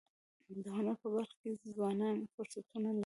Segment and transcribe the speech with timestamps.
[0.65, 2.99] د هنر په برخه کي ځوانان فرصتونه لري.